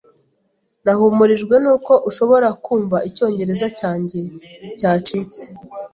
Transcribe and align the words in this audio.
Nahumurijwe 0.83 1.55
nuko 1.63 1.93
ushobora 2.09 2.47
kumva 2.63 2.97
icyongereza 3.09 3.67
cyanjye 3.79 4.19
cyacitse. 4.79 5.43